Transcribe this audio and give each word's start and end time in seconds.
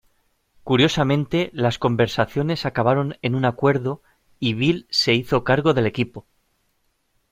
Curiosamente 0.63 1.51
las 1.53 1.77
conversaciones 1.77 2.65
acabaron 2.65 3.17
en 3.21 3.35
un 3.35 3.45
acuerdo 3.45 4.01
y 4.39 4.55
Bill 4.55 4.87
se 4.89 5.13
hizo 5.13 5.43
cargo 5.43 5.75
del 5.75 5.85
equipo. 5.85 6.25